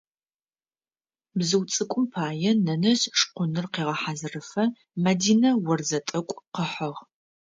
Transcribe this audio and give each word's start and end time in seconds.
Бзыу 1.37 1.63
цӏыкӏум 1.73 2.05
пае 2.13 2.51
нэнэжъ 2.65 3.03
шкъуныр 3.19 3.65
къегъэхьазырыфэ 3.73 4.63
Мадинэ 5.03 5.49
орзэ 5.71 5.99
тӏэкӏу 6.07 6.43
къыхьыгъ. 6.55 6.99